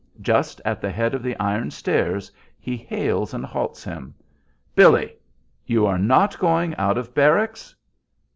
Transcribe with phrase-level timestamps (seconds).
[0.21, 4.15] Just at the head of the iron stairs he hails and halts him.
[4.73, 5.13] "Billy!
[5.67, 7.75] You are not going out of barracks?"